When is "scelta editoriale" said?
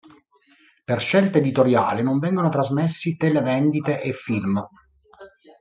0.99-2.01